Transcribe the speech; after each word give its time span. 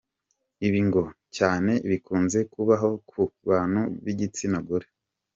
Ibi 0.67 0.79
ngo 0.87 1.01
cyane 1.37 1.71
bikunze 1.89 2.39
kubaho 2.53 2.89
ku 3.09 3.21
bantu 3.49 3.81
b’igitsina 4.03 4.57
gore. 4.67 4.87